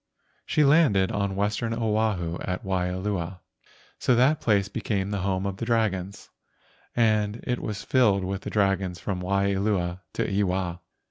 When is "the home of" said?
5.11-5.57